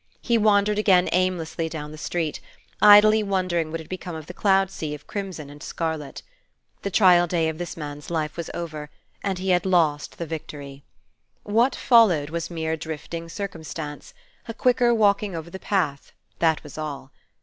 He 0.23 0.35
wandered 0.35 0.79
again 0.79 1.09
aimlessly 1.11 1.69
down 1.69 1.91
the 1.91 1.95
street, 1.99 2.39
idly 2.81 3.21
wondering 3.21 3.69
what 3.69 3.79
had 3.79 3.87
become 3.87 4.15
of 4.15 4.25
the 4.25 4.33
cloud 4.33 4.71
sea 4.71 4.95
of 4.95 5.05
crimson 5.05 5.47
and 5.47 5.61
scarlet. 5.61 6.23
The 6.81 6.89
trial 6.89 7.27
day 7.27 7.47
of 7.49 7.59
this 7.59 7.77
man's 7.77 8.09
life 8.09 8.35
was 8.35 8.49
over, 8.51 8.89
and 9.21 9.37
he 9.37 9.49
had 9.51 9.63
lost 9.63 10.17
the 10.17 10.25
victory. 10.25 10.81
What 11.43 11.75
followed 11.75 12.31
was 12.31 12.49
mere 12.49 12.75
drifting 12.75 13.29
circumstance, 13.29 14.15
a 14.47 14.55
quicker 14.55 14.91
walking 14.91 15.35
over 15.35 15.51
the 15.51 15.59
path, 15.59 16.13
that 16.39 16.63
was 16.63 16.79
all. 16.79 17.11